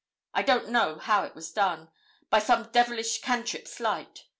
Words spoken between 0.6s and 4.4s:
know how it was done by some 'devilish cantrip slight.'